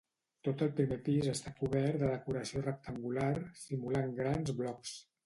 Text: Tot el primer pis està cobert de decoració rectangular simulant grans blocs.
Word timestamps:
Tot 0.45 0.61
el 0.65 0.69
primer 0.77 0.95
pis 1.07 1.27
està 1.33 1.53
cobert 1.59 1.99
de 2.03 2.09
decoració 2.13 2.63
rectangular 2.63 3.29
simulant 3.65 4.17
grans 4.23 4.55
blocs. 4.63 4.97